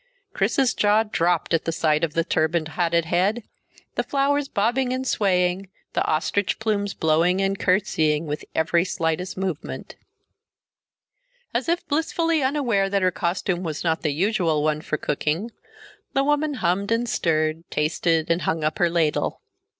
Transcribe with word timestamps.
Chris's 0.33 0.73
jaw 0.73 1.03
dropped 1.03 1.53
at 1.53 1.65
the 1.65 1.71
sight 1.71 2.03
of 2.03 2.15
the 2.15 2.23
turbaned, 2.23 2.69
hatted 2.69 3.05
head, 3.05 3.43
the 3.93 4.01
flowers 4.01 4.47
bobbing 4.47 4.91
and 4.91 5.05
swaying, 5.05 5.69
the 5.93 6.03
ostrich 6.05 6.57
plumes 6.57 6.95
blowing 6.95 7.39
and 7.39 7.59
curtseying 7.59 8.25
with 8.25 8.43
every 8.55 8.83
slightest 8.83 9.37
movement. 9.37 9.95
As 11.53 11.69
if 11.69 11.87
blissfully 11.87 12.41
unaware 12.41 12.89
that 12.89 13.03
her 13.03 13.11
costume 13.11 13.61
was 13.61 13.83
not 13.83 14.01
the 14.01 14.09
usual 14.11 14.63
one 14.63 14.81
for 14.81 14.97
cooking, 14.97 15.51
the 16.13 16.23
woman 16.23 16.55
hummed 16.55 16.91
and 16.91 17.07
stirred, 17.07 17.63
tasted, 17.69 18.31
and 18.31 18.41
hung 18.41 18.63
up 18.63 18.79
her 18.79 18.89
ladle. 18.89 19.39